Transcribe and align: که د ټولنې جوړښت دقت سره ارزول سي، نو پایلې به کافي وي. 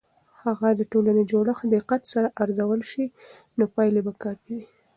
که 0.61 0.69
د 0.79 0.81
ټولنې 0.91 1.23
جوړښت 1.31 1.65
دقت 1.75 2.01
سره 2.13 2.27
ارزول 2.43 2.81
سي، 2.91 3.05
نو 3.57 3.63
پایلې 3.75 4.01
به 4.05 4.13
کافي 4.23 4.51
وي. 4.57 4.65